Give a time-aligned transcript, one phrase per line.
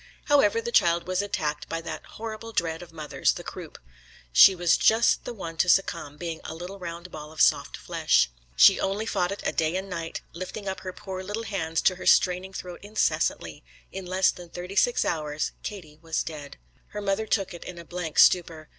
[0.25, 3.77] However, the child was attacked by that horrible dread of mothers, the croup.
[4.33, 8.27] She was just the one to succumb, being a little round ball of soft flesh.
[8.55, 11.97] She only fought it a day and night, lifting up her poor little hands to
[11.97, 13.63] her straining throat incessantly.
[13.91, 16.57] In less than thirty six hours Katie was dead.
[16.87, 18.69] Her mother took it in a blank stupor.